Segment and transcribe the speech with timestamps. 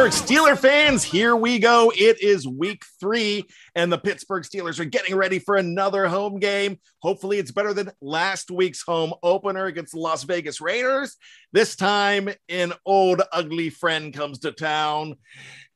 [0.00, 1.92] Pittsburgh Steeler fans, here we go.
[1.94, 6.78] It is week three, and the Pittsburgh Steelers are getting ready for another home game.
[7.00, 11.18] Hopefully, it's better than last week's home opener against the Las Vegas Raiders.
[11.52, 15.16] This time, an old ugly friend comes to town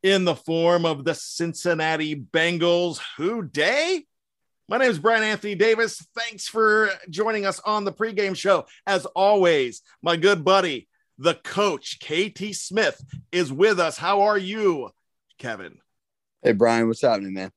[0.02, 3.02] in the form of the Cincinnati Bengals.
[3.18, 4.06] Who Dey?
[4.70, 6.02] My name is Brian Anthony Davis.
[6.16, 8.64] Thanks for joining us on the pregame show.
[8.86, 13.96] As always, my good buddy, the coach, KT Smith, is with us.
[13.96, 14.90] How are you,
[15.38, 15.78] Kevin?
[16.42, 17.50] Hey, Brian, what's happening, man?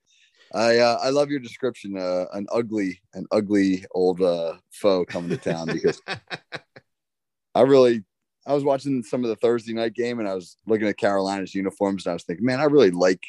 [0.54, 1.98] I uh, I love your description.
[1.98, 6.02] Uh, an ugly, an ugly old uh, foe coming to town because
[7.56, 8.04] I really,
[8.46, 11.54] I was watching some of the Thursday night game and I was looking at Carolina's
[11.54, 13.24] uniforms and I was thinking, man, I really like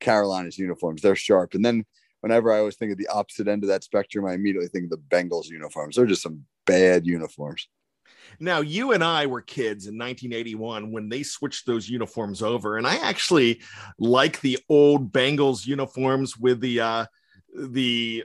[0.00, 1.02] Carolina's uniforms.
[1.02, 1.54] They're sharp.
[1.54, 1.84] And then
[2.20, 4.90] whenever I always think of the opposite end of that spectrum, I immediately think of
[4.90, 5.96] the Bengals uniforms.
[5.96, 7.68] They're just some bad uniforms.
[8.38, 12.86] Now, you and I were kids in 1981 when they switched those uniforms over, and
[12.86, 13.62] I actually
[13.98, 17.06] like the old Bengals uniforms with the uh,
[17.54, 18.24] the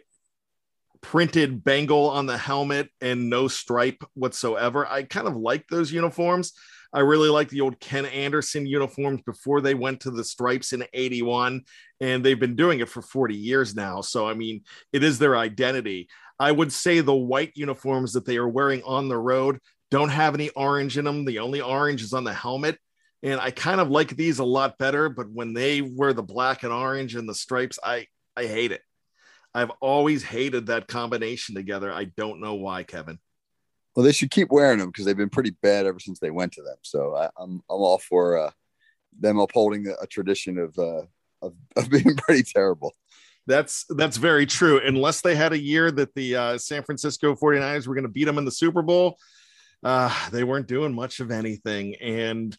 [1.01, 4.88] printed Bengal on the helmet and no stripe whatsoever.
[4.88, 6.53] I kind of like those uniforms.
[6.91, 10.85] I really like the old Ken Anderson uniforms before they went to the stripes in
[10.94, 11.62] 81,
[12.00, 14.01] and they've been doing it for 40 years now.
[14.01, 14.62] So, I mean,
[14.94, 16.07] it is their identity.
[16.40, 19.59] I would say the white uniforms that they are wearing on the road
[19.91, 21.25] don't have any orange in them.
[21.25, 22.78] The only orange is on the helmet.
[23.23, 26.63] And I kind of like these a lot better, but when they wear the black
[26.63, 28.07] and orange and the stripes, I
[28.38, 28.81] I hate it.
[29.53, 31.91] I've always hated that combination together.
[31.91, 33.19] I don't know why, Kevin.
[33.95, 36.51] Well, they should keep wearing them because they've been pretty bad ever since they went
[36.53, 36.75] to them.
[36.81, 38.51] So I, am I'm, I'm all for uh,
[39.18, 41.03] them upholding a, a tradition of, uh,
[41.41, 42.94] of of being pretty terrible.
[43.47, 44.81] That's that's very true.
[44.85, 48.25] Unless they had a year that the uh, San Francisco 49ers were going to beat
[48.25, 49.18] them in the Super Bowl,
[49.85, 51.96] uh, they weren't doing much of anything.
[52.01, 52.57] And,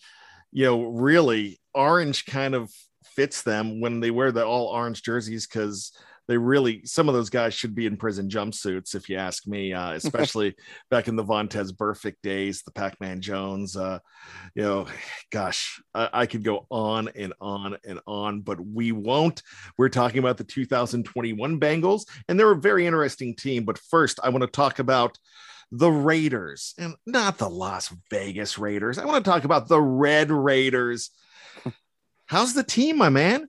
[0.53, 2.71] you know, really, orange kind of
[3.05, 5.93] fits them when they wear the all orange jerseys because
[6.29, 9.73] they really some of those guys should be in prison jumpsuits if you ask me
[9.73, 10.55] uh, especially
[10.91, 14.01] back in the Vontaze Burfict days the Pac-Man Jones uh,
[14.55, 14.87] you know
[15.31, 19.43] gosh I, I, could go on and on and on but we won't
[19.79, 24.31] we're talking about the 2021 Bengals and they're a very interesting team but first I
[24.31, 25.17] want to talk about
[25.73, 28.99] the Raiders and not the Las Vegas Raiders.
[28.99, 31.11] I want to talk about the Red Raiders.
[32.27, 33.49] How's the team, my man?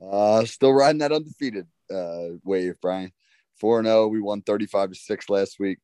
[0.00, 3.12] Uh, still riding that undefeated uh, wave, Brian.
[3.60, 4.08] 4 0.
[4.08, 5.78] We won 35 to 6 last week.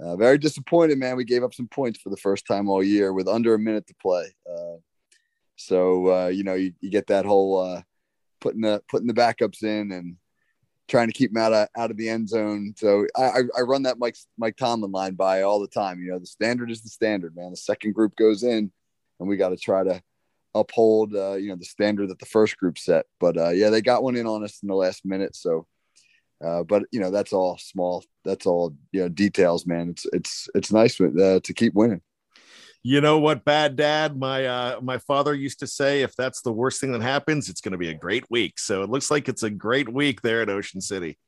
[0.00, 1.16] Uh, very disappointed, man.
[1.16, 3.86] We gave up some points for the first time all year with under a minute
[3.86, 4.34] to play.
[4.50, 4.78] Uh,
[5.56, 7.82] so, uh, you know, you, you get that whole uh,
[8.40, 10.16] putting the putting the backups in and
[10.88, 12.74] trying to keep him out of out of the end zone.
[12.76, 16.00] So I, I run that Mike Mike Tomlin line by all the time.
[16.00, 17.50] You know, the standard is the standard, man.
[17.50, 18.70] The second group goes in,
[19.20, 20.02] and we got to try to
[20.54, 23.06] uphold uh, you know the standard that the first group set.
[23.20, 25.34] But uh, yeah, they got one in on us in the last minute.
[25.36, 25.66] So,
[26.44, 28.04] uh, but you know that's all small.
[28.24, 29.90] That's all you know details, man.
[29.90, 32.02] It's it's it's nice uh, to keep winning
[32.86, 36.52] you know what, bad dad, my uh, my father used to say, if that's the
[36.52, 38.58] worst thing that happens, it's going to be a great week.
[38.58, 41.18] So it looks like it's a great week there at Ocean City.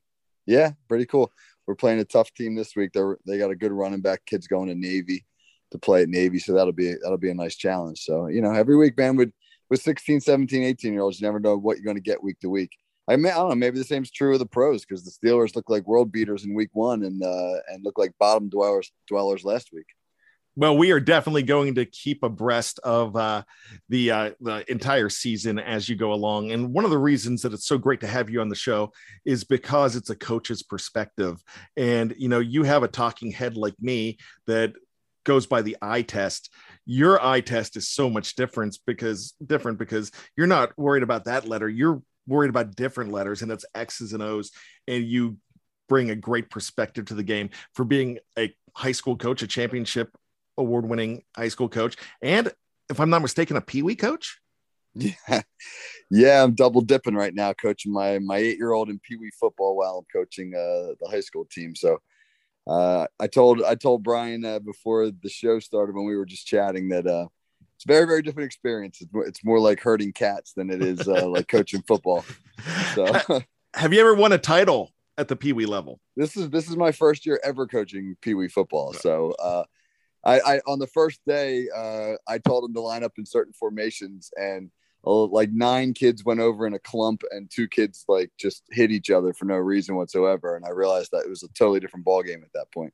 [0.45, 1.33] Yeah, pretty cool.
[1.65, 2.91] We're playing a tough team this week.
[2.93, 4.23] They're they got a good running back.
[4.27, 5.25] Kids going to Navy
[5.71, 8.01] to play at Navy, so that'll be that'll be a nice challenge.
[8.01, 9.31] So you know, every week, man, with
[9.71, 12.39] with 16, 17, 18 year olds, you never know what you're going to get week
[12.41, 12.77] to week.
[13.07, 13.55] I mean, I don't know.
[13.55, 16.53] Maybe the same's true of the pros because the Steelers look like world beaters in
[16.53, 19.87] Week One and uh, and look like bottom dwellers dwellers last week.
[20.57, 23.43] Well, we are definitely going to keep abreast of uh,
[23.89, 26.51] the uh, the entire season as you go along.
[26.51, 28.91] And one of the reasons that it's so great to have you on the show
[29.23, 31.43] is because it's a coach's perspective.
[31.77, 34.17] And you know, you have a talking head like me
[34.47, 34.73] that
[35.25, 36.49] goes by the eye test.
[36.87, 41.47] Your eye test is so much different because different because you're not worried about that
[41.47, 41.69] letter.
[41.69, 44.51] You're worried about different letters, and it's X's and O's,
[44.87, 45.37] and you
[45.87, 50.09] bring a great perspective to the game for being a high school coach, a championship
[50.57, 52.51] award winning high school coach, and
[52.89, 54.39] if I'm not mistaken, a Pee Wee coach.
[54.95, 55.41] Yeah,
[56.09, 59.31] yeah, I'm double dipping right now, coaching my my eight year old in Pee Wee
[59.39, 61.75] football while I'm coaching uh, the high school team.
[61.75, 61.99] So
[62.65, 66.47] uh, I told I told Brian uh, before the show started when we were just
[66.47, 67.27] chatting that uh,
[67.75, 68.99] it's a very very different experience.
[69.01, 72.25] It's more, it's more like herding cats than it is uh, like coaching football.
[72.95, 73.13] So,
[73.75, 75.99] have you ever won a title at the Pee Wee level?
[76.15, 78.93] This is this is my first year ever coaching Pee Wee football.
[78.93, 79.63] So uh,
[80.23, 83.53] I, I on the first day, uh, I told them to line up in certain
[83.53, 84.69] formations, and
[85.05, 88.91] uh, like nine kids went over in a clump, and two kids like just hit
[88.91, 90.55] each other for no reason whatsoever.
[90.55, 92.93] And I realized that it was a totally different ball game at that point.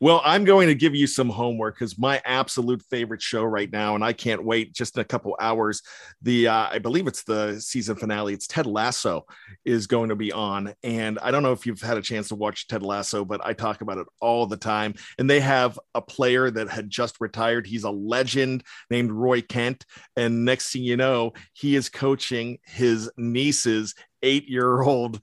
[0.00, 3.94] Well, I'm going to give you some homework because my absolute favorite show right now,
[3.94, 5.82] and I can't wait just in a couple hours.
[6.22, 8.34] The uh, I believe it's the season finale.
[8.34, 9.26] It's Ted Lasso
[9.64, 12.34] is going to be on, and I don't know if you've had a chance to
[12.34, 14.94] watch Ted Lasso, but I talk about it all the time.
[15.18, 17.66] And they have a player that had just retired.
[17.66, 19.84] He's a legend named Roy Kent,
[20.16, 25.20] and next thing you know, he is coaching his niece's eight-year-old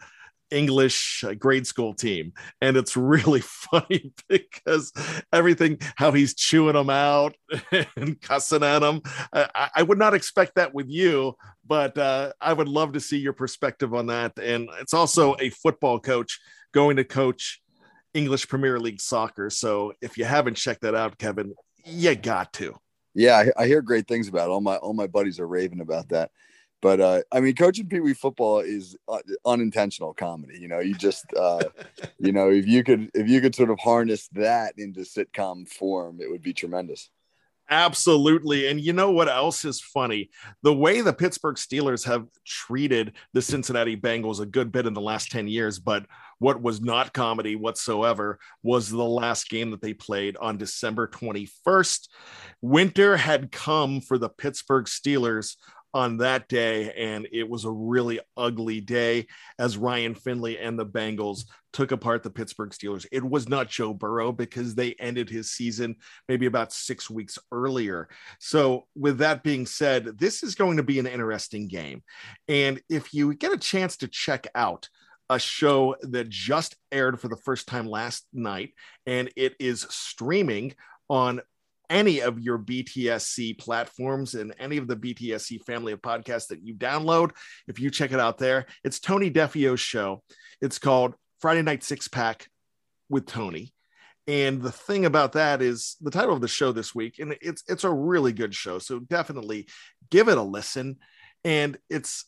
[0.53, 2.33] English uh, grade school team.
[2.61, 3.41] And it's really
[3.71, 4.91] funny because
[5.31, 7.35] everything, how he's chewing them out
[7.95, 9.01] and cussing at them.
[9.33, 11.35] I, I would not expect that with you,
[11.65, 14.33] but uh, I would love to see your perspective on that.
[14.39, 16.39] And it's also a football coach
[16.73, 17.61] going to coach
[18.13, 19.49] English Premier League soccer.
[19.49, 21.53] So if you haven't checked that out, Kevin,
[21.85, 22.75] you got to.
[23.15, 24.51] Yeah, I, hear great things about it.
[24.51, 26.31] All my all my buddies are raving about that.
[26.83, 30.59] But uh, I mean, coaching Pee Wee football is uh, unintentional comedy.
[30.59, 31.63] You know, you just, uh,
[32.19, 36.19] you know, if you could, if you could sort of harness that into sitcom form,
[36.19, 37.09] it would be tremendous.
[37.69, 38.67] Absolutely.
[38.67, 40.29] And you know what else is funny?
[40.61, 44.99] The way the Pittsburgh Steelers have treated the Cincinnati Bengals a good bit in the
[44.99, 46.05] last 10 years, but
[46.39, 52.09] what was not comedy whatsoever was the last game that they played on December 21st.
[52.61, 55.55] Winter had come for the Pittsburgh Steelers
[55.93, 56.91] on that day.
[56.93, 59.27] And it was a really ugly day
[59.59, 63.05] as Ryan Finley and the Bengals took apart the Pittsburgh Steelers.
[63.11, 65.95] It was not Joe Burrow because they ended his season
[66.27, 68.07] maybe about six weeks earlier.
[68.39, 72.03] So, with that being said, this is going to be an interesting game.
[72.47, 74.87] And if you get a chance to check out,
[75.29, 78.73] a show that just aired for the first time last night,
[79.05, 80.75] and it is streaming
[81.09, 81.41] on
[81.93, 86.73] any of your BTSC platforms and any of the BTSC family of podcasts that you
[86.73, 87.29] download.
[87.67, 90.23] If you check it out there, it's Tony Defeo's show.
[90.59, 92.49] It's called Friday Night Six Pack
[93.09, 93.73] with Tony.
[94.25, 97.61] And the thing about that is the title of the show this week, and it's
[97.67, 98.79] it's a really good show.
[98.79, 99.67] So definitely
[100.09, 100.97] give it a listen.
[101.43, 102.25] And it's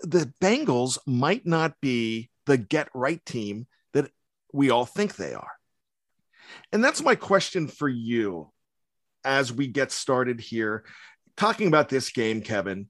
[0.00, 4.10] the Bengals might not be the get right team that
[4.52, 5.52] we all think they are.
[6.72, 8.52] And that's my question for you
[9.24, 10.84] as we get started here.
[11.36, 12.88] Talking about this game, Kevin,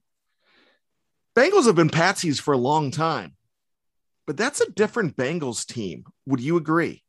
[1.35, 3.35] Bengals have been patsies for a long time,
[4.27, 6.03] but that's a different Bengals team.
[6.25, 7.03] Would you agree?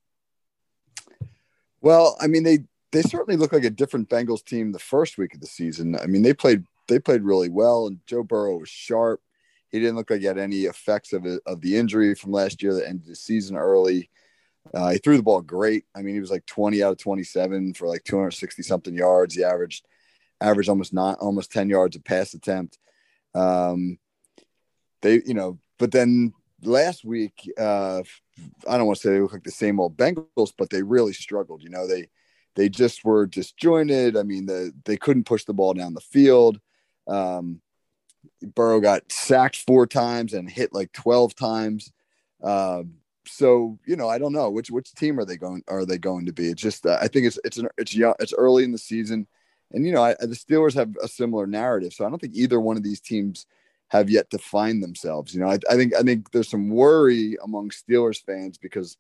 [1.81, 2.61] Well, I mean, they
[2.93, 5.97] they certainly look like a different Bengals team the first week of the season.
[5.97, 9.21] I mean, they played they played really well, and Joe Burrow was sharp.
[9.69, 12.63] He didn't look like he had any effects of it, of the injury from last
[12.63, 14.09] year that ended the season early.
[14.73, 15.85] Uh, he threw the ball great.
[15.95, 19.35] I mean, he was like 20 out of 27 for like 260 something yards.
[19.35, 19.87] He averaged
[20.41, 22.79] averaged almost not almost 10 yards a pass attempt.
[23.35, 23.99] Um,
[25.03, 28.03] they, you know, but then last week, uh,
[28.69, 31.13] I don't want to say they look like the same old Bengals, but they really
[31.13, 31.63] struggled.
[31.63, 32.09] You know, they
[32.57, 34.17] they just were disjointed.
[34.17, 36.59] I mean, the they couldn't push the ball down the field.
[37.07, 37.61] Um,
[38.43, 41.93] Burrow got sacked four times and hit like 12 times.
[42.43, 42.95] Um,
[43.27, 46.27] so you know, I don't know which which team are they going are they going
[46.27, 46.49] to be.
[46.49, 49.27] It's just uh, I think it's it's an, it's young, it's early in the season,
[49.73, 51.93] and you know I, the Steelers have a similar narrative.
[51.93, 53.47] So I don't think either one of these teams
[53.89, 55.35] have yet to find themselves.
[55.35, 58.97] You know, I, I think I think there's some worry among Steelers fans because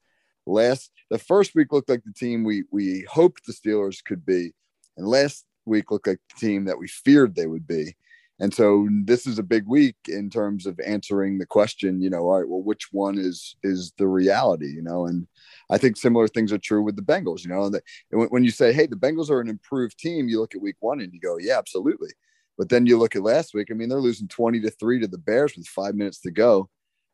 [0.47, 4.53] last the first week looked like the team we we hoped the Steelers could be,
[4.97, 7.97] and last week looked like the team that we feared they would be.
[8.41, 12.23] And so this is a big week in terms of answering the question, you know,
[12.23, 15.07] all right, well, which one is is the reality, you know?
[15.07, 15.29] And
[15.71, 17.65] I think similar things are true with the Bengals, you know.
[18.11, 20.77] And when you say, hey, the Bengals are an improved team, you look at week
[20.81, 22.11] one and you go, yeah, absolutely.
[22.59, 25.07] But then you look at last week, I mean, they're losing 20 to 3 to
[25.07, 26.69] the Bears with five minutes to go.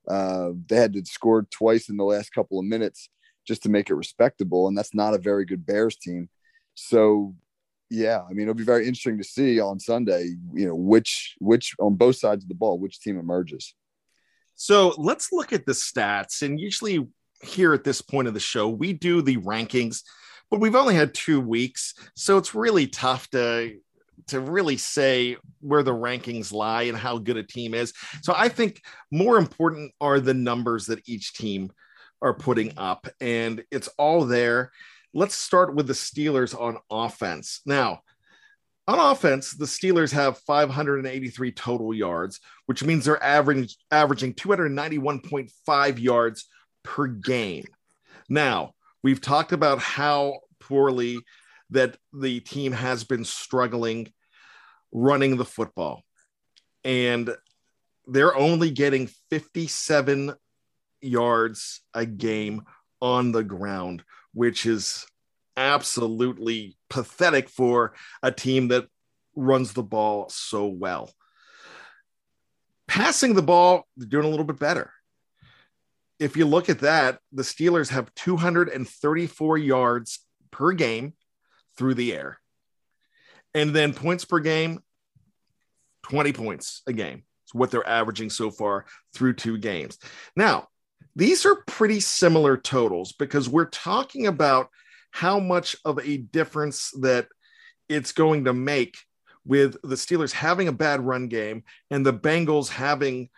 [0.09, 3.11] Uh, they had to score twice in the last couple of minutes
[3.47, 4.69] just to make it respectable.
[4.69, 6.29] And that's not a very good Bears team.
[6.75, 7.35] So
[7.91, 11.75] yeah, I mean, it'll be very interesting to see on Sunday, you know, which which
[11.81, 13.75] on both sides of the ball, which team emerges.
[14.55, 16.43] So let's look at the stats.
[16.43, 17.09] And usually
[17.43, 20.03] here at this point of the show, we do the rankings,
[20.51, 23.77] but we've only had two weeks, so it's really tough to
[24.29, 27.93] to really say where the rankings lie and how good a team is.
[28.23, 31.73] So I think more important are the numbers that each team
[32.23, 34.71] are putting up, and it's all there.
[35.13, 37.61] Let's start with the Steelers on offense.
[37.67, 38.01] Now,
[38.87, 46.47] on offense, the Steelers have 583 total yards, which means they're averaging averaging 291.5 yards
[46.83, 47.67] per game.
[48.29, 51.19] Now, we've talked about how poorly
[51.71, 54.13] that the team has been struggling
[54.93, 56.03] running the football.
[56.85, 57.35] And
[58.07, 60.35] they're only getting 57
[61.01, 62.63] yards a game
[63.01, 65.07] on the ground, which is
[65.57, 68.87] absolutely pathetic for a team that
[69.35, 71.11] runs the ball so well.
[72.89, 74.93] Passing the ball, they're doing a little bit better.
[76.19, 81.15] If you look at that, the Steelers have 234 yards per game
[81.79, 82.39] through the air.
[83.55, 84.81] And then points per game,
[86.03, 87.23] 20 points a game.
[87.45, 89.99] It's what they're averaging so far through two games.
[90.37, 90.69] Now,
[91.17, 94.69] these are pretty similar totals because we're talking about
[95.11, 97.27] how much of a difference that
[97.89, 98.97] it's going to make
[99.45, 103.29] with the Steelers having a bad run game and the Bengals having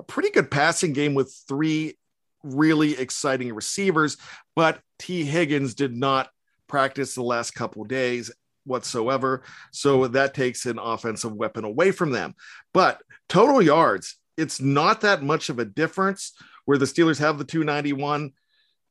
[0.00, 1.98] a pretty good passing game with three
[2.42, 4.16] really exciting receivers.
[4.56, 6.30] But Tee Higgins did not
[6.68, 8.30] practice the last couple days
[8.64, 9.42] whatsoever.
[9.72, 12.34] So that takes an offensive weapon away from them.
[12.72, 16.32] But total yards, it's not that much of a difference
[16.68, 18.30] where the Steelers have the 291.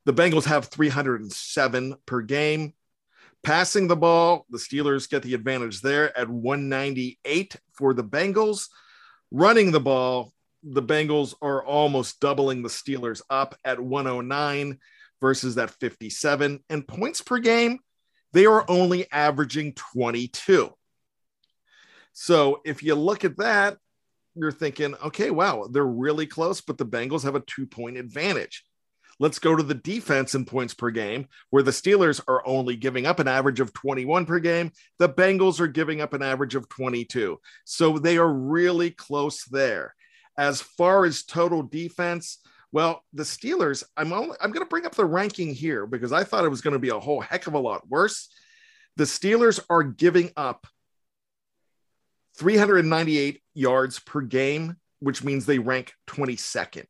[0.04, 2.72] The Bengals have 307 per game.
[3.44, 8.66] Passing the ball, the Steelers get the advantage there at 198 for the Bengals.
[9.30, 10.32] Running the ball,
[10.64, 14.80] the Bengals are almost doubling the Steelers up at 109
[15.20, 16.58] versus that 57.
[16.68, 17.78] And points per game,
[18.32, 20.74] they are only averaging 22.
[22.12, 23.78] So if you look at that,
[24.38, 28.64] you're thinking, okay, wow, they're really close, but the Bengals have a two point advantage.
[29.20, 33.04] Let's go to the defense in points per game, where the Steelers are only giving
[33.04, 34.70] up an average of 21 per game.
[34.98, 37.40] The Bengals are giving up an average of 22.
[37.64, 39.94] So they are really close there.
[40.36, 42.38] As far as total defense,
[42.70, 46.22] well, the Steelers, I'm only, I'm going to bring up the ranking here because I
[46.22, 48.28] thought it was going to be a whole heck of a lot worse.
[48.96, 50.66] The Steelers are giving up
[52.38, 56.86] 398 yards per game, which means they rank 22nd.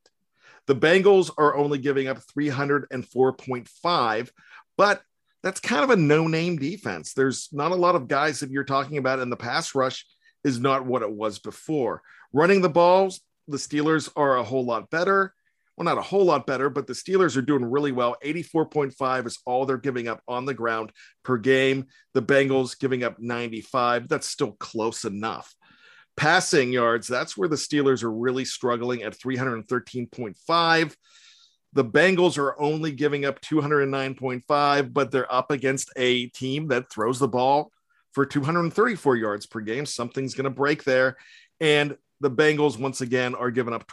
[0.67, 4.31] The Bengals are only giving up 304.5,
[4.77, 5.03] but
[5.43, 7.15] that's kind of a no name defense.
[7.15, 10.05] There's not a lot of guys that you're talking about in the pass rush,
[10.45, 12.03] is not what it was before.
[12.33, 15.33] Running the balls, the Steelers are a whole lot better.
[15.79, 18.17] Well, not a whole lot better, but the Steelers are doing really well.
[18.25, 20.91] 84.5 is all they're giving up on the ground
[21.23, 21.87] per game.
[22.15, 24.09] The Bengals giving up 95.
[24.09, 25.55] That's still close enough.
[26.17, 30.97] Passing yards, that's where the Steelers are really struggling at 313.5.
[31.75, 37.21] The Bengals are only giving up 209.5, but they're up against a team that throws
[37.21, 37.71] the ball
[38.15, 39.87] for 234 yards per game.
[39.87, 41.17] Something's going to break there.
[41.61, 43.87] And the Bengals, once again, are giving up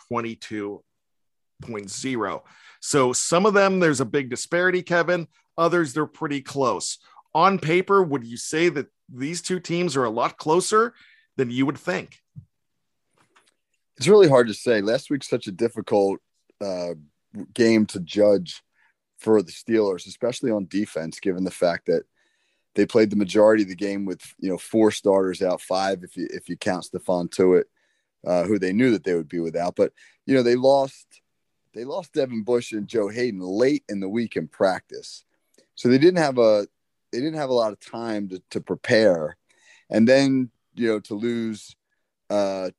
[1.63, 2.41] 22.0.
[2.79, 5.27] So some of them, there's a big disparity, Kevin.
[5.57, 6.97] Others, they're pretty close.
[7.33, 10.93] On paper, would you say that these two teams are a lot closer?
[11.37, 12.21] than you would think.
[13.97, 14.81] It's really hard to say.
[14.81, 16.19] Last week's such a difficult
[16.61, 16.95] uh,
[17.53, 18.61] game to judge
[19.17, 22.03] for the Steelers, especially on defense, given the fact that
[22.75, 26.17] they played the majority of the game with you know four starters out, five if
[26.17, 27.65] you if you count Stephon Tuitt,
[28.27, 29.77] uh, who they knew that they would be without.
[29.77, 29.93] But
[30.25, 31.21] you know they lost
[31.75, 35.23] they lost Devin Bush and Joe Haden late in the week in practice,
[35.75, 36.67] so they didn't have a
[37.11, 39.37] they didn't have a lot of time to, to prepare.
[39.89, 41.75] And then you know, to lose,
[42.29, 42.69] uh,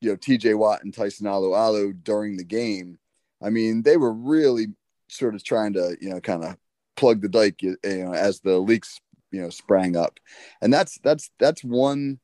[0.00, 2.98] you know, TJ Watt and Tyson Alualu during the game.
[3.42, 4.68] I mean, they were really
[5.08, 6.56] sort of trying to, you know, kind of
[6.96, 10.18] plug the dike, you know, as the leaks, you know, sprang up.
[10.60, 12.18] And that's, that's, that's one,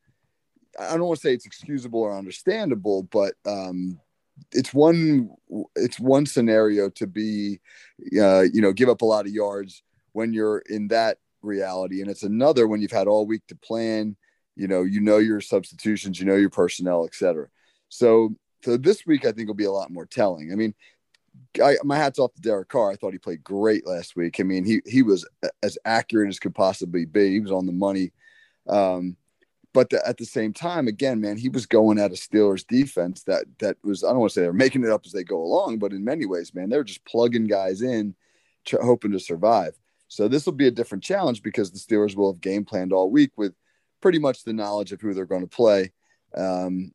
[0.78, 4.00] I don't want to say it's excusable or understandable, but um,
[4.52, 5.30] it's one
[5.76, 7.60] it's one scenario to be
[8.20, 9.82] uh, you know give up a lot of yards
[10.12, 14.16] when you're in that reality and it's another when you've had all week to plan
[14.56, 17.48] you know you know your substitutions you know your personnel etc
[17.88, 20.74] so so this week i think will be a lot more telling i mean
[21.62, 22.90] I, my hats off to Derek Carr.
[22.90, 24.38] I thought he played great last week.
[24.38, 25.26] I mean, he he was
[25.62, 27.30] as accurate as could possibly be.
[27.30, 28.12] He was on the money.
[28.68, 29.16] Um,
[29.72, 33.22] but the, at the same time, again, man, he was going at a Steelers defense
[33.24, 35.42] that that was I don't want to say they're making it up as they go
[35.42, 38.14] along, but in many ways, man, they're just plugging guys in,
[38.70, 39.78] hoping to survive.
[40.08, 43.10] So this will be a different challenge because the Steelers will have game planned all
[43.10, 43.54] week with
[44.02, 45.92] pretty much the knowledge of who they're going to play.
[46.36, 46.92] Um,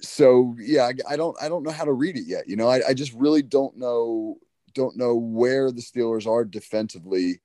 [0.00, 2.48] so yeah, I, I, don't I don't know how to read it yet.
[2.48, 4.38] You know, I, I just really don't know
[4.74, 7.40] don't know where the Steelers are defensively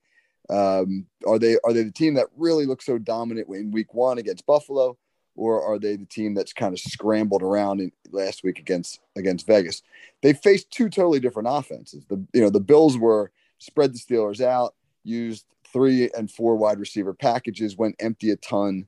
[0.50, 4.18] um, are they are they the team that really looks so dominant in Week One
[4.18, 4.98] against Buffalo,
[5.36, 9.48] or are they the team that's kind of scrambled around in last week against against
[9.48, 9.82] Vegas?
[10.22, 12.06] They faced two totally different offenses.
[12.08, 16.80] The you know the Bills were spread the Steelers out, used three and four wide
[16.80, 18.88] receiver packages, went empty a ton,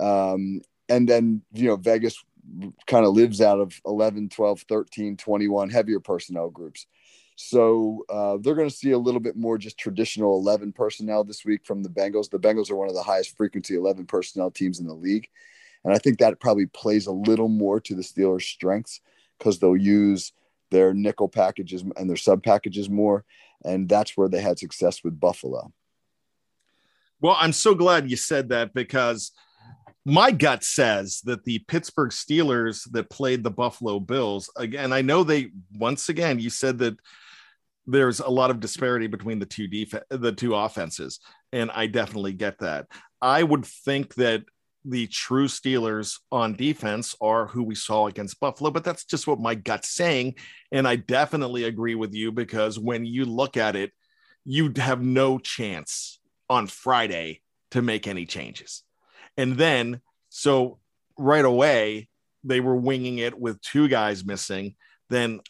[0.00, 2.22] um, and then you know Vegas
[2.86, 6.86] kind of lives out of 11 12 13 21 heavier personnel groups
[7.36, 11.44] so uh, they're going to see a little bit more just traditional 11 personnel this
[11.44, 12.30] week from the Bengals.
[12.30, 15.28] The Bengals are one of the highest frequency 11 personnel teams in the league.
[15.84, 19.00] And I think that probably plays a little more to the Steelers' strengths
[19.38, 20.32] because they'll use
[20.70, 23.24] their nickel packages and their sub packages more.
[23.64, 25.72] And that's where they had success with Buffalo.
[27.20, 29.32] Well, I'm so glad you said that because
[30.04, 35.24] my gut says that the Pittsburgh Steelers that played the Buffalo Bills, again, I know
[35.24, 36.98] they, once again, you said that
[37.86, 41.20] there's a lot of disparity between the two def- the two offenses
[41.52, 42.86] and I definitely get that.
[43.20, 44.44] I would think that
[44.86, 49.40] the true Steelers on defense are who we saw against Buffalo, but that's just what
[49.40, 50.34] my gut's saying
[50.72, 53.92] and I definitely agree with you because when you look at it,
[54.44, 56.20] you have no chance
[56.50, 58.82] on Friday to make any changes.
[59.36, 60.78] And then so
[61.18, 62.08] right away
[62.44, 64.76] they were winging it with two guys missing.
[65.08, 65.40] Then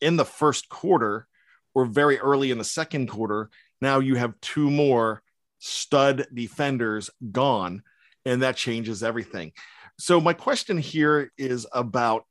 [0.00, 1.26] in the first quarter,
[1.74, 5.22] or very early in the second quarter, now you have two more
[5.58, 7.82] stud defenders gone,
[8.24, 9.52] and that changes everything.
[9.98, 12.24] So, my question here is about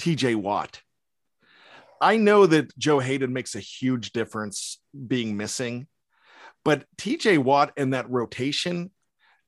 [0.00, 0.82] TJ Watt.
[2.00, 5.86] I know that Joe Haden makes a huge difference being missing,
[6.64, 8.90] but TJ Watt and that rotation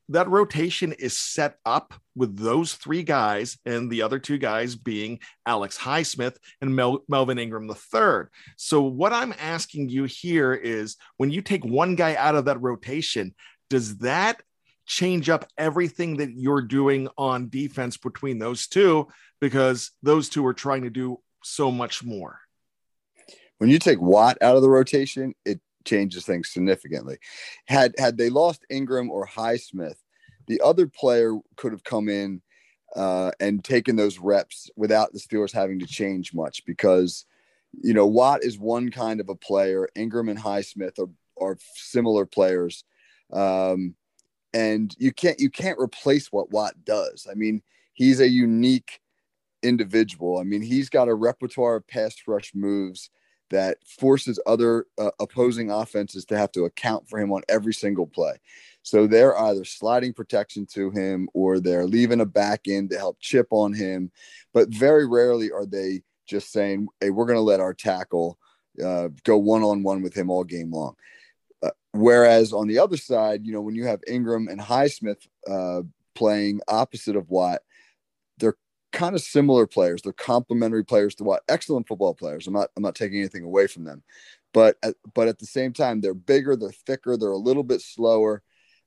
[0.08, 5.18] that rotation is set up with those three guys and the other two guys being
[5.44, 8.28] Alex Highsmith and Mel- Melvin Ingram III.
[8.56, 12.62] So, what I'm asking you here is when you take one guy out of that
[12.62, 13.34] rotation,
[13.68, 14.40] does that
[14.86, 19.08] change up everything that you're doing on defense between those two?
[19.40, 22.40] Because those two are trying to do so much more.
[23.58, 27.18] When you take Watt out of the rotation, it changes things significantly.
[27.66, 29.96] Had had they lost Ingram or Highsmith,
[30.46, 32.42] the other player could have come in
[32.94, 37.24] uh, and taken those reps without the Steelers having to change much because
[37.72, 39.88] you know Watt is one kind of a player.
[39.94, 42.84] Ingram and Highsmith are are similar players,
[43.32, 43.94] um,
[44.52, 47.26] and you can't you can't replace what Watt does.
[47.30, 49.00] I mean, he's a unique
[49.62, 50.38] individual.
[50.38, 53.10] I mean, he's got a repertoire of pass rush moves
[53.50, 58.06] that forces other uh, opposing offenses to have to account for him on every single
[58.06, 58.36] play.
[58.82, 63.18] So they're either sliding protection to him or they're leaving a back end to help
[63.20, 64.10] chip on him.
[64.54, 68.38] But very rarely are they just saying, hey, we're going to let our tackle
[68.84, 70.94] uh, go one on one with him all game long.
[71.62, 75.82] Uh, whereas on the other side, you know, when you have Ingram and Highsmith uh,
[76.14, 77.62] playing opposite of Watt,
[78.96, 80.00] kind of similar players.
[80.00, 82.46] They're complementary players to what excellent football players.
[82.46, 84.02] I'm not I'm not taking anything away from them,
[84.54, 87.82] but at, but at the same time, they're bigger, they're thicker, they're a little bit
[87.82, 88.42] slower.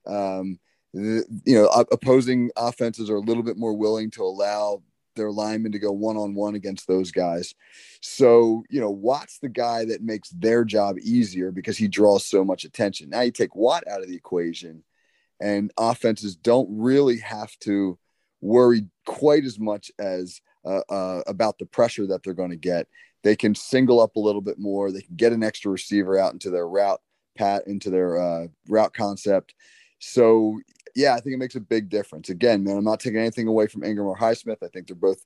[0.08, 0.60] Um,
[0.96, 4.82] the, you know, opposing offenses are a little bit more willing to allow
[5.16, 7.54] their linemen to go one on one against those guys.
[8.02, 12.44] So, you know, Watt's the guy that makes their job easier because he draws so
[12.44, 13.12] much attention.
[13.12, 14.84] Now you take Watt out of the equation,
[15.40, 18.00] and offenses don't really have to
[18.42, 22.88] worry quite as much as uh, uh, about the pressure that they're going to get.
[23.24, 24.92] They can single up a little bit more.
[24.92, 27.02] They can get an extra receiver out into their route
[27.40, 29.56] pat into their uh, route concept.
[30.00, 30.60] So
[30.96, 32.30] yeah, I think it makes a big difference.
[32.30, 34.58] Again, man, I'm not taking anything away from Ingram or Highsmith.
[34.62, 35.24] I think they're both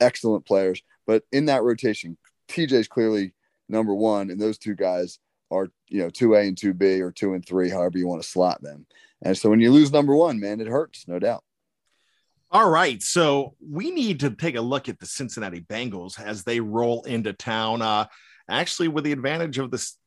[0.00, 3.32] excellent players, but in that rotation, TJ is clearly
[3.68, 5.18] number one, and those two guys
[5.50, 8.22] are you know two A and two B or two and three, however you want
[8.22, 8.86] to slot them.
[9.22, 11.43] And so when you lose number one, man, it hurts, no doubt.
[12.54, 16.60] All right, so we need to take a look at the Cincinnati Bengals as they
[16.60, 17.82] roll into town.
[17.82, 18.06] Uh,
[18.48, 19.98] actually, with the advantage of this,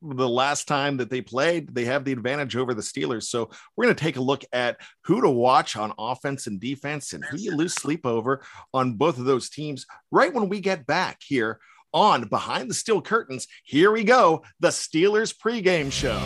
[0.00, 3.24] the last time that they played, they have the advantage over the Steelers.
[3.24, 7.12] So we're going to take a look at who to watch on offense and defense,
[7.12, 8.40] and who you lose sleep over
[8.72, 9.84] on both of those teams.
[10.12, 11.58] Right when we get back here
[11.92, 16.20] on Behind the Steel Curtains, here we go, the Steelers pregame show.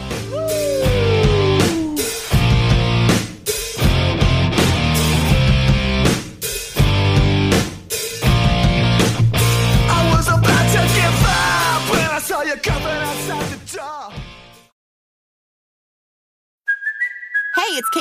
[0.46, 1.19] Hey,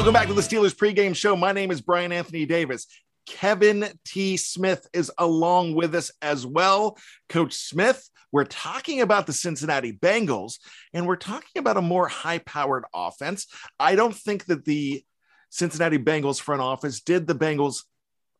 [0.00, 1.36] Welcome back to the Steelers pregame show.
[1.36, 2.86] My name is Brian Anthony Davis.
[3.26, 4.38] Kevin T.
[4.38, 6.96] Smith is along with us as well.
[7.28, 10.54] Coach Smith, we're talking about the Cincinnati Bengals
[10.94, 13.46] and we're talking about a more high powered offense.
[13.78, 15.04] I don't think that the
[15.50, 17.84] Cincinnati Bengals front office did the Bengals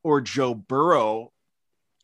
[0.02, 1.30] or Joe Burrow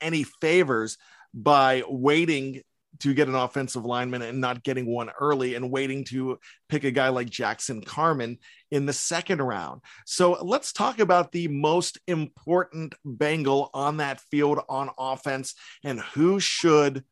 [0.03, 0.99] any favors
[1.33, 2.61] by waiting
[3.01, 6.39] to get an offensive lineman and not getting one early and waiting to
[6.69, 8.39] pick a guy like Jackson Carman
[8.71, 9.83] in the second round.
[10.05, 16.41] So let's talk about the most important Bengal on that field on offense and who
[16.41, 17.05] should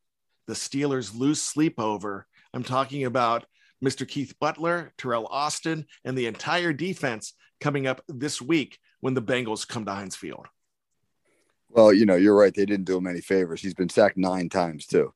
[0.47, 2.27] the Steelers lose sleep over.
[2.53, 3.45] I'm talking about
[3.83, 4.07] Mr.
[4.07, 9.67] Keith Butler, Teryl Austin, and the entire defense coming up this week when the Bengals
[9.67, 10.47] come to Heinz Field.
[11.69, 12.53] Well, you know, you're right.
[12.53, 13.61] They didn't do him any favors.
[13.61, 15.13] He's been sacked nine times too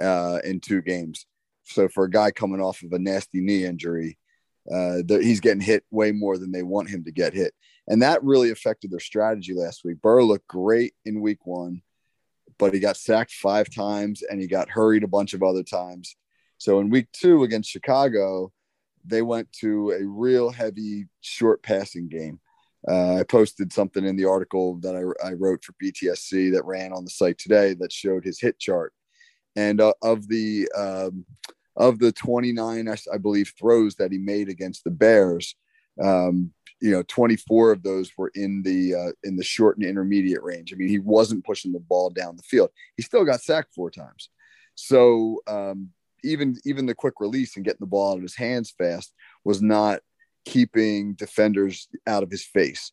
[0.00, 1.26] uh, in two games.
[1.64, 4.18] So for a guy coming off of a nasty knee injury,
[4.72, 7.54] uh, he's getting hit way more than they want him to get hit,
[7.88, 10.00] and that really affected their strategy last week.
[10.02, 11.82] Burrow looked great in week one,
[12.58, 16.16] but he got sacked five times and he got hurried a bunch of other times.
[16.58, 18.52] So in week two against Chicago,
[19.04, 22.40] they went to a real heavy short passing game.
[22.88, 26.92] Uh, I posted something in the article that I, I, wrote for BTSC that ran
[26.92, 28.92] on the site today that showed his hit chart
[29.56, 31.24] and uh, of the um,
[31.76, 35.54] of the 29 I, believe throws that he made against the bears
[36.02, 40.42] um, you know 24 of those were in the uh, in the short and intermediate
[40.42, 40.72] range.
[40.72, 42.70] I mean he wasn't pushing the ball down the field.
[42.96, 44.28] He still got sacked four times.
[44.74, 45.90] So um,
[46.22, 49.12] even even the quick release and getting the ball out of his hands fast
[49.44, 50.00] was not
[50.44, 52.92] keeping defenders out of his face.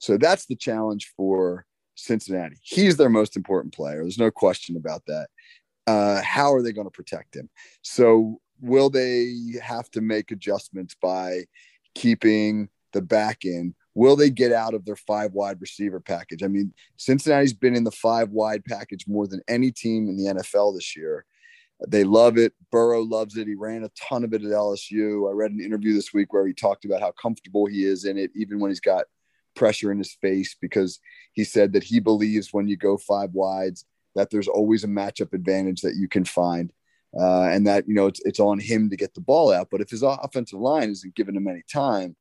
[0.00, 2.56] So that's the challenge for cincinnati.
[2.62, 4.02] He's their most important player.
[4.02, 5.28] There's no question about that
[5.86, 7.48] uh, how are they going to protect him?
[7.82, 11.44] So will they have to make adjustments by
[11.94, 13.74] keeping the back end?
[13.94, 16.42] Will they get out of their five wide receiver package?
[16.42, 20.34] I mean, Cincinnati's been in the five wide package more than any team in the
[20.34, 21.24] NFL this year.
[21.88, 22.52] They love it.
[22.70, 23.48] Burrow loves it.
[23.48, 25.28] He ran a ton of it at LSU.
[25.28, 28.18] I read an interview this week where he talked about how comfortable he is in
[28.18, 29.06] it, even when he's got
[29.56, 31.00] pressure in his face, because
[31.32, 35.32] he said that he believes when you go five wides, that there's always a matchup
[35.32, 36.72] advantage that you can find.
[37.18, 39.68] Uh, and that, you know, it's, it's on him to get the ball out.
[39.70, 42.16] But if his offensive line isn't giving him any time,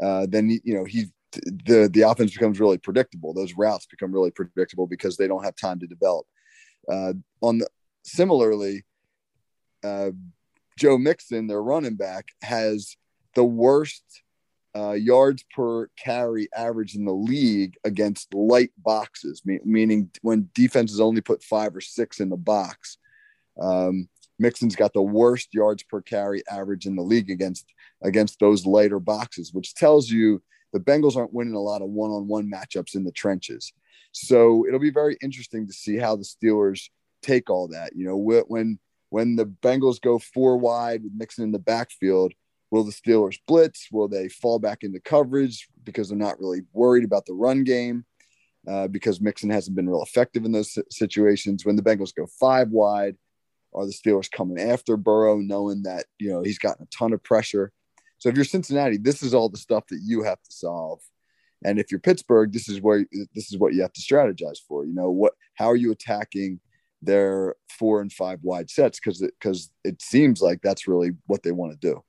[0.00, 3.34] uh, then, you know, he, the, the offense becomes really predictable.
[3.34, 6.26] Those routes become really predictable because they don't have time to develop.
[6.88, 7.68] Uh, on the,
[8.04, 8.84] similarly,
[9.82, 10.10] uh,
[10.78, 12.96] Joe Mixon, their running back, has
[13.34, 14.22] the worst
[14.76, 21.00] uh, yards per carry average in the league against light boxes, me- meaning when defenses
[21.00, 22.98] only put five or six in the box.
[23.60, 27.66] Um, Mixon's got the worst yards per carry average in the league against
[28.02, 32.50] against those lighter boxes, which tells you the Bengals aren't winning a lot of one-on-one
[32.50, 33.72] matchups in the trenches.
[34.12, 36.88] So it'll be very interesting to see how the Steelers
[37.22, 37.94] take all that.
[37.94, 38.78] You know, when
[39.10, 42.32] when the Bengals go four wide with Mixon in the backfield,
[42.70, 43.88] Will the Steelers blitz?
[43.90, 48.04] Will they fall back into coverage because they're not really worried about the run game?
[48.68, 51.64] Uh, because Mixon hasn't been real effective in those situations.
[51.64, 53.16] When the Bengals go five wide,
[53.74, 57.22] are the Steelers coming after Burrow, knowing that you know he's gotten a ton of
[57.22, 57.72] pressure?
[58.18, 61.00] So if you're Cincinnati, this is all the stuff that you have to solve.
[61.64, 64.84] And if you're Pittsburgh, this is where this is what you have to strategize for.
[64.84, 65.32] You know what?
[65.54, 66.60] How are you attacking
[67.02, 68.98] their four and five wide sets?
[68.98, 72.02] Because because it, it seems like that's really what they want to do.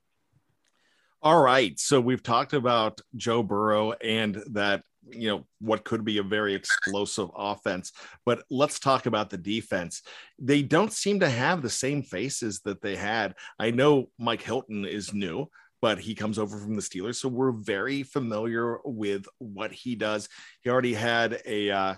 [1.23, 1.79] All right.
[1.79, 6.53] So we've talked about Joe Burrow and that you know what could be a very
[6.53, 7.91] explosive offense
[8.23, 10.03] but let's talk about the defense
[10.37, 14.85] they don't seem to have the same faces that they had i know mike hilton
[14.85, 15.49] is new
[15.81, 17.15] but he comes over from the Steelers.
[17.15, 20.29] So we're very familiar with what he does.
[20.61, 21.95] He already had a, uh,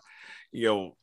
[0.53, 0.97] you know,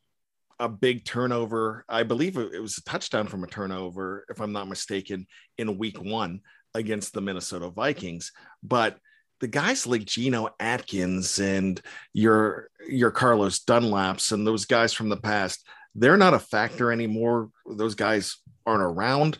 [0.58, 1.84] a big turnover.
[1.88, 5.26] I believe it was a touchdown from a turnover, if I'm not mistaken,
[5.58, 6.40] in week one
[6.74, 8.32] against the Minnesota Vikings.
[8.62, 8.98] But
[9.40, 11.80] the guys like Geno Atkins and
[12.12, 17.50] your your Carlos Dunlaps and those guys from the past, they're not a factor anymore.
[17.66, 19.38] Those guys aren't around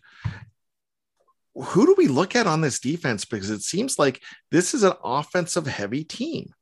[1.55, 3.25] who do we look at on this defense?
[3.25, 6.53] Because it seems like this is an offensive heavy team.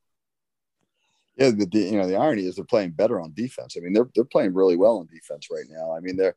[1.37, 3.77] Yeah, the, you know the irony is they're playing better on defense.
[3.77, 5.95] I mean, they're they're playing really well on defense right now.
[5.95, 6.35] I mean, they're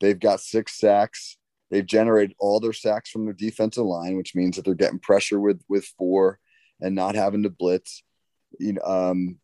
[0.00, 1.36] they've got six sacks.
[1.70, 5.40] They've generated all their sacks from their defensive line, which means that they're getting pressure
[5.40, 6.38] with with four
[6.80, 8.02] and not having to blitz.
[8.58, 9.38] You know, um,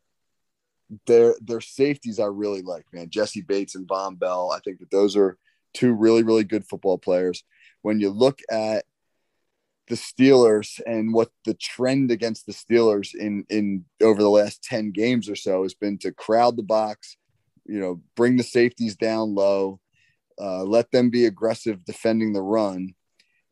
[1.06, 3.10] their their safeties I really like, man.
[3.10, 4.52] Jessie Bates and Vonn Bell.
[4.52, 5.36] I think that those are
[5.74, 7.44] two really really good football players
[7.82, 8.84] when you look at
[9.88, 14.92] the Steelers and what the trend against the Steelers in in over the last 10
[14.92, 17.16] games or so has been to crowd the box,
[17.66, 19.80] you know, bring the safeties down low,
[20.42, 22.94] uh, let them be aggressive defending the run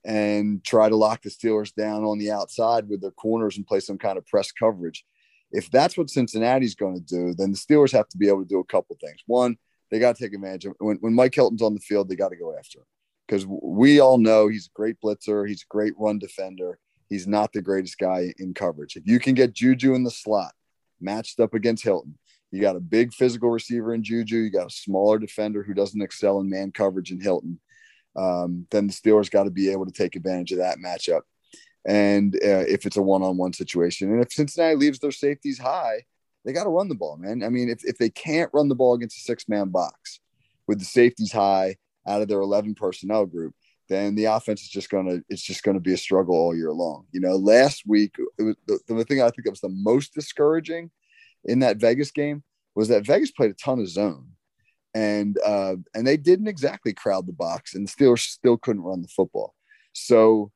[0.04, 3.80] and try to lock the Steelers down on the outside with their corners and play
[3.80, 5.04] some kind of press coverage.
[5.52, 8.48] If that's what Cincinnati's going to do, then the Steelers have to be able to
[8.48, 9.20] do a couple things.
[9.26, 9.56] One,
[9.90, 12.30] they got to take advantage of when, when Mike Hilton's on the field, they got
[12.30, 12.86] to go after him
[13.26, 15.46] because we all know he's a great blitzer.
[15.46, 16.78] He's a great run defender.
[17.08, 18.96] He's not the greatest guy in coverage.
[18.96, 20.52] If you can get Juju in the slot
[21.00, 22.18] matched up against Hilton,
[22.50, 24.36] you got a big physical receiver in Juju.
[24.36, 27.60] You got a smaller defender who doesn't excel in man coverage in Hilton.
[28.16, 31.22] Um, then the Steelers got to be able to take advantage of that matchup.
[31.86, 36.02] And uh, if it's a one-on-one situation, and if Cincinnati leaves their safeties high,
[36.44, 37.42] they got to run the ball, man.
[37.42, 40.20] I mean, if, if they can't run the ball against a six-man box
[40.66, 43.54] with the safeties high out of their 11 personnel group,
[43.88, 47.06] then the offense is just to, it's just to be a struggle all year long.
[47.12, 50.14] You know, last week, it was the, the thing I think that was the most
[50.14, 50.90] discouraging
[51.44, 52.42] in that Vegas game
[52.74, 54.28] was that Vegas played a ton of zone
[54.94, 59.08] and, uh, and they didn't exactly crowd the box and Steelers still couldn't run the
[59.08, 59.54] football.
[59.92, 60.52] So,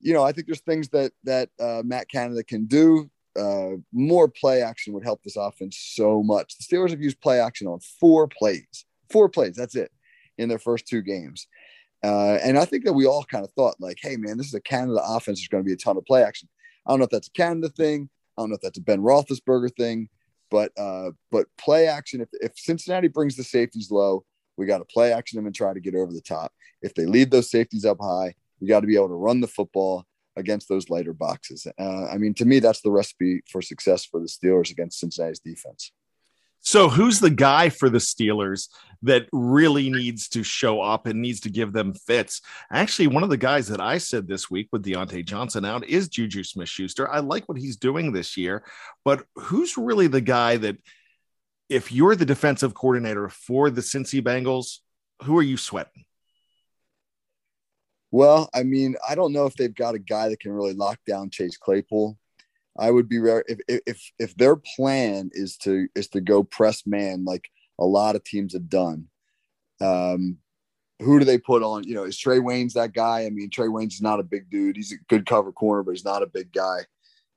[0.00, 3.10] you know, I think there's things that, that uh, Matt Canada can do.
[3.38, 6.56] Uh, more play action would help this offense so much.
[6.56, 9.56] The Steelers have used play action on four plays, four plays.
[9.56, 9.90] That's it
[10.38, 11.46] in their first two games.
[12.04, 14.54] Uh, and I think that we all kind of thought, like, hey, man, this is
[14.54, 15.40] a Canada offense.
[15.40, 16.48] There's going to be a ton of play action.
[16.86, 18.08] I don't know if that's a Canada thing.
[18.36, 20.08] I don't know if that's a Ben Roethlisberger thing,
[20.50, 22.20] but uh, but play action.
[22.20, 24.24] If, if Cincinnati brings the safeties low,
[24.56, 26.52] we got to play action them and try to get over the top.
[26.82, 29.48] If they lead those safeties up high, you got to be able to run the
[29.48, 30.04] football
[30.36, 31.66] against those lighter boxes.
[31.78, 35.40] Uh, I mean, to me, that's the recipe for success for the Steelers against Cincinnati's
[35.40, 35.92] defense.
[36.66, 38.66] So, who's the guy for the Steelers
[39.02, 42.40] that really needs to show up and needs to give them fits?
[42.72, 46.08] Actually, one of the guys that I said this week with Diontae Johnson out is
[46.08, 47.08] Juju Smith Schuster.
[47.08, 48.64] I like what he's doing this year,
[49.04, 50.76] but who's really the guy that,
[51.68, 54.78] if you're the defensive coordinator for the Cincy Bengals,
[55.22, 56.04] who are you sweating?
[58.10, 60.98] Well, I mean, I don't know if they've got a guy that can really lock
[61.06, 62.18] down Chase Claypool.
[62.78, 66.86] I would be rare if if if their plan is to is to go press
[66.86, 69.08] man like a lot of teams have done.
[69.80, 70.38] Um,
[71.00, 71.84] who do they put on?
[71.84, 73.26] You know, is Trae Waynes that guy?
[73.26, 74.76] I mean, Trae Waynes not a big dude.
[74.76, 76.80] He's a good cover corner, but he's not a big guy.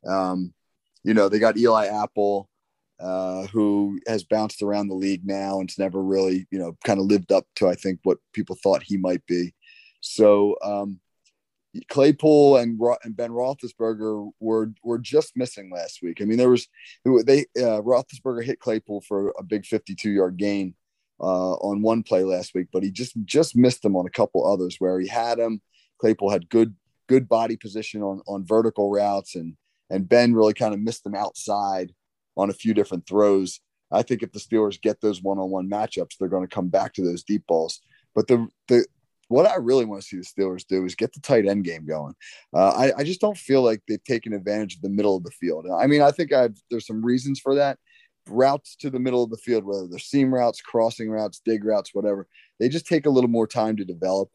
[0.08, 0.54] Um,
[1.04, 2.50] you know, they got Eli Apple,
[3.00, 7.06] uh, who has bounced around the league now and's never really, you know, kind of
[7.06, 9.54] lived up to I think what people thought he might be.
[10.02, 11.00] So um,
[11.90, 16.22] Claypool and and Ben Roethlisberger were were just missing last week.
[16.22, 16.68] I mean, there was
[17.26, 20.74] they uh, Roethlisberger hit Claypool for a big 52 yard gain
[21.20, 24.46] uh, on one play last week, but he just just missed him on a couple
[24.46, 25.62] others where he had him.
[26.00, 26.76] Claypool had good
[27.08, 29.56] good body position on on vertical routes, and
[29.90, 31.94] and Ben really kind of missed them outside
[32.36, 33.60] on a few different throws.
[33.92, 36.70] I think if the Steelers get those one on one matchups, they're going to come
[36.70, 37.82] back to those deep balls.
[38.16, 38.86] But the the
[39.30, 41.86] what I really want to see the Steelers do is get the tight end game
[41.86, 42.16] going.
[42.54, 45.32] Uh, I, I, just don't feel like they've taken advantage of the middle of the
[45.32, 45.68] field.
[45.72, 47.78] I mean, I think I've, there's some reasons for that.
[48.28, 51.92] Routes to the middle of the field, whether they're seam routes, crossing routes, dig routes,
[51.94, 52.28] whatever,
[52.60, 54.30] they just take a little more time to develop.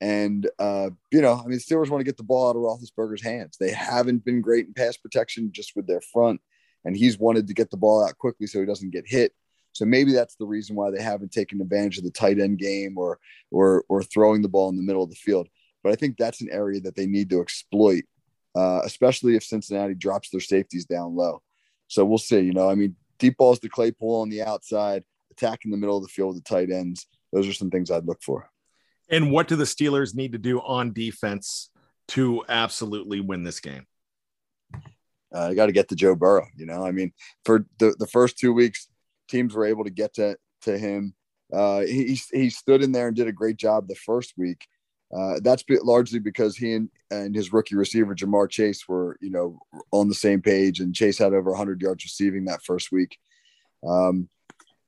[0.00, 3.22] And, uh, you know, I mean, Steelers want to get the ball out of Roethlisberger's
[3.22, 3.56] hands.
[3.58, 6.40] They haven't been great in pass protection just with their front.
[6.84, 9.32] and he's wanted to get the ball out quickly so he doesn't get hit.
[9.74, 12.96] So maybe that's the reason why they haven't taken advantage of the tight end game
[12.96, 13.18] or
[13.50, 15.48] or or throwing the ball in the middle of the field.
[15.82, 18.04] But I think that's an area that they need to exploit,
[18.54, 21.42] uh, especially if Cincinnati drops their safeties down low.
[21.88, 22.40] So we'll see.
[22.40, 26.04] You know, I mean, deep balls to Claypool on the outside, attacking the middle of
[26.04, 27.06] the field with the tight ends.
[27.32, 28.48] Those are some things I'd look for.
[29.10, 31.68] And what do the Steelers need to do on defense
[32.08, 33.86] to absolutely win this game?
[35.34, 36.46] Uh, I got to get to Joe Burrow.
[36.56, 37.12] You know, I mean,
[37.44, 38.88] for the, the first two weeks,
[39.28, 41.14] teams were able to get to to him.
[41.52, 44.66] Uh, he he stood in there and did a great job the first week.
[45.14, 49.58] Uh, that's largely because he and, and his rookie receiver Ja'Marr Chase were you know
[49.92, 53.18] on the same page, and Chase had over 100 yards receiving that first week.
[53.86, 54.28] Um,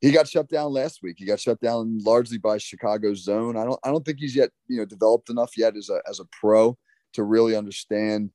[0.00, 1.16] he got shut down last week.
[1.18, 3.56] He got shut down largely by Chicago's zone.
[3.56, 6.20] I don't I don't think he's yet you know developed enough yet as a as
[6.20, 6.76] a pro
[7.14, 8.30] to really understand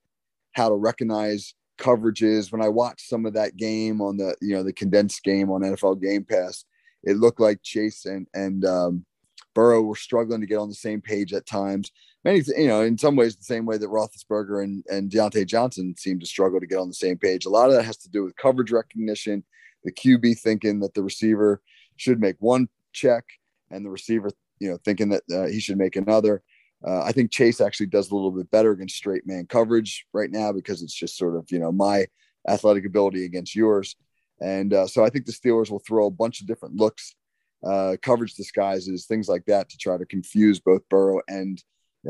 [0.53, 2.51] how to recognize coverages.
[2.51, 5.61] When I watched some of that game on the you know the condensed game on
[5.61, 6.65] NFL Game Pass,
[7.03, 9.05] it looked like Chase and and um,
[9.53, 11.91] Burrow were struggling to get on the same page at times.
[12.23, 15.95] Many, you know, in some ways, the same way that Roethlisberger and and Diontae Johnson
[15.97, 17.45] seemed to struggle to get on the same page.
[17.45, 19.43] A lot of that has to do with coverage recognition,
[19.83, 21.61] the QB thinking that the receiver
[21.97, 23.25] should make one check,
[23.71, 26.43] and the receiver, you know, thinking that uh, he should make another.
[26.85, 30.31] Uh, I think Chase actually does a little bit better against straight man coverage right
[30.31, 32.07] now because it's just sort of you know my
[32.47, 33.95] athletic ability against yours,
[34.39, 37.15] and uh, so I think the Steelers will throw a bunch of different looks,
[37.63, 41.61] uh, coverage disguises, things like that to try to confuse both Burrow and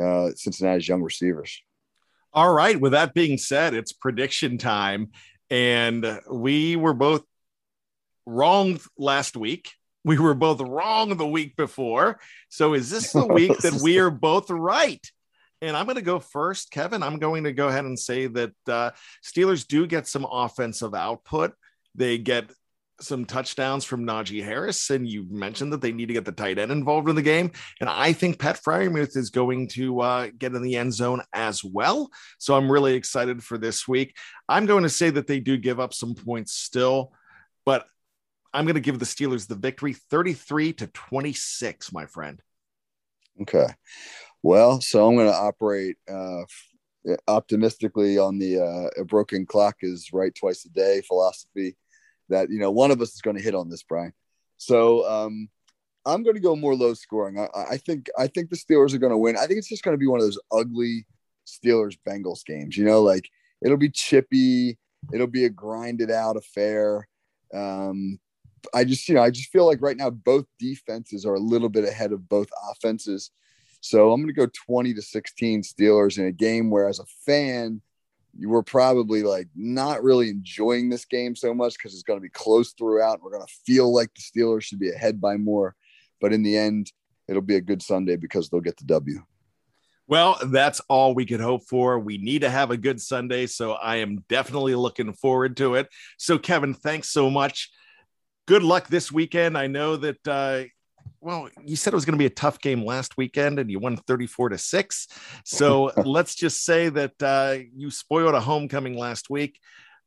[0.01, 1.61] uh, Cincinnati's young receivers.
[2.33, 2.79] All right.
[2.79, 5.09] With that being said, it's prediction time,
[5.49, 7.23] and we were both
[8.25, 9.71] wrong last week
[10.03, 12.19] we were both wrong the week before.
[12.49, 15.05] So is this the week that we are both right?
[15.61, 17.03] And I'm going to go first, Kevin.
[17.03, 18.91] I'm going to go ahead and say that uh,
[19.23, 21.53] Steelers do get some offensive output.
[21.93, 22.51] They get
[22.99, 26.59] some touchdowns from Najee Harris, and you mentioned that they need to get the tight
[26.59, 27.51] end involved in the game.
[27.79, 31.63] And I think Pat Freiermuth is going to uh, get in the end zone as
[31.63, 32.09] well.
[32.37, 34.15] So I'm really excited for this week.
[34.47, 37.11] I'm going to say that they do give up some points still,
[37.65, 37.85] but
[38.53, 42.41] I'm going to give the Steelers the victory 33 to 26, my friend.
[43.41, 43.67] Okay.
[44.43, 46.43] Well, so I'm going to operate uh,
[47.27, 51.77] optimistically on the uh, a broken clock is right twice a day philosophy
[52.29, 54.13] that, you know, one of us is going to hit on this, Brian.
[54.57, 55.49] So um,
[56.05, 57.39] I'm going to go more low scoring.
[57.39, 59.37] I, I think I think the Steelers are going to win.
[59.37, 61.05] I think it's just going to be one of those ugly
[61.47, 62.77] Steelers Bengals games.
[62.77, 63.29] You know, like
[63.63, 64.77] it'll be chippy.
[65.13, 67.07] It'll be a grinded out affair.
[67.53, 68.19] Um,
[68.73, 71.69] I just, you know, I just feel like right now both defenses are a little
[71.69, 73.31] bit ahead of both offenses.
[73.81, 77.05] So I'm going to go 20 to 16 Steelers in a game where, as a
[77.25, 77.81] fan,
[78.37, 82.23] you were probably like not really enjoying this game so much because it's going to
[82.23, 83.21] be close throughout.
[83.21, 85.75] We're going to feel like the Steelers should be ahead by more.
[86.21, 86.91] But in the end,
[87.27, 89.23] it'll be a good Sunday because they'll get the W.
[90.07, 91.97] Well, that's all we could hope for.
[91.97, 93.47] We need to have a good Sunday.
[93.47, 95.87] So I am definitely looking forward to it.
[96.17, 97.69] So, Kevin, thanks so much
[98.47, 99.57] good luck this weekend.
[99.57, 100.63] I know that, uh,
[101.19, 103.79] well, you said it was going to be a tough game last weekend and you
[103.79, 105.07] won 34 to 6.
[105.45, 109.59] So let's just say that uh, you spoiled a homecoming last week.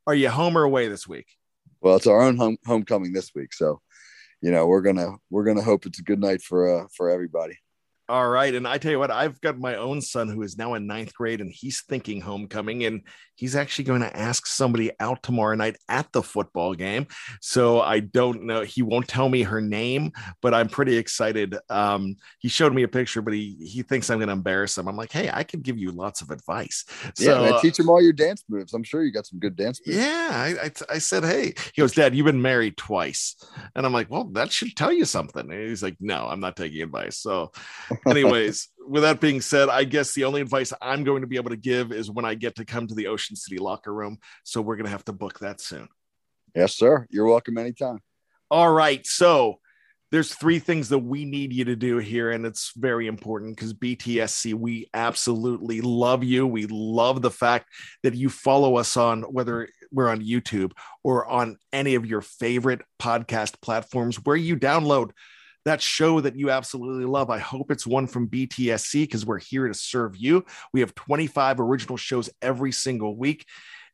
[0.07, 1.27] Are you home or away this week?
[1.81, 3.53] Well, it's our own home- homecoming this week.
[3.53, 3.81] So,
[4.40, 6.87] you know, we're going to, we're going to hope it's a good night for, uh,
[6.94, 7.57] for everybody.
[8.08, 8.54] All right.
[8.54, 11.14] And I tell you what, I've got my own son who is now in ninth
[11.14, 13.02] grade and he's thinking homecoming and
[13.34, 17.06] he's actually going to ask somebody out tomorrow night at the football game.
[17.40, 18.60] So I don't know.
[18.62, 20.12] He won't tell me her name,
[20.42, 21.56] but I'm pretty excited.
[21.70, 24.86] Um, he showed me a picture, but he, he thinks I'm going to embarrass him.
[24.86, 26.84] I'm like, hey, I can give you lots of advice.
[27.14, 28.74] So yeah, teach him all your dance moves.
[28.74, 29.98] I'm sure you got some good dance moves.
[29.98, 30.28] Yeah.
[30.30, 33.34] I, I, I said, hey, he goes, Dad, you've been married twice.
[33.74, 35.50] And I'm like, well, that should tell you something.
[35.50, 37.18] And he's like, no, I'm not taking advice.
[37.18, 37.50] So
[38.09, 41.50] anyways, with that being said, I guess the only advice I'm going to be able
[41.50, 44.18] to give is when I get to come to the Ocean City locker room.
[44.44, 45.88] So we're going to have to book that soon.
[46.54, 47.07] Yes, sir.
[47.11, 48.00] You're welcome anytime.
[48.50, 49.04] All right.
[49.07, 49.59] So
[50.14, 53.74] there's three things that we need you to do here, and it's very important because
[53.74, 56.47] BTSC, we absolutely love you.
[56.47, 57.66] We love the fact
[58.05, 60.70] that you follow us on whether we're on YouTube
[61.03, 65.11] or on any of your favorite podcast platforms where you download
[65.64, 67.30] that show that you absolutely love.
[67.30, 70.44] I hope it's one from BTSC because we're here to serve you.
[70.72, 73.46] We have 25 original shows every single week.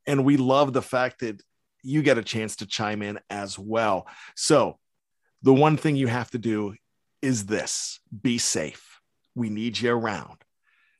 [0.06, 1.42] And we love the fact that
[1.82, 4.06] you get a chance to chime in as well.
[4.34, 4.78] So,
[5.42, 6.74] the one thing you have to do
[7.22, 9.00] is this be safe.
[9.34, 10.36] We need you around.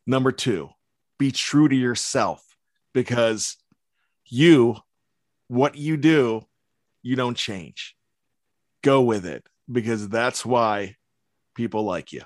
[0.06, 0.70] Number two,
[1.18, 2.42] be true to yourself
[2.94, 3.56] because
[4.24, 4.76] you
[5.48, 6.46] what you do,
[7.02, 7.96] you don't change.
[8.82, 10.96] Go with it because that's why
[11.54, 12.22] people like you.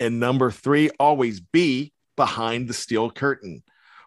[0.00, 3.62] And number three, always be behind the steel curtain.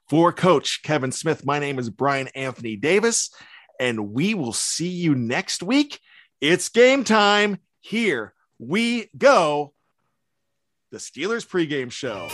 [0.09, 3.30] For Coach Kevin Smith, my name is Brian Anthony Davis,
[3.80, 5.99] and we will see you next week.
[6.41, 7.59] It's game time.
[7.80, 9.74] Here we go.
[10.91, 12.28] The Steelers pregame show.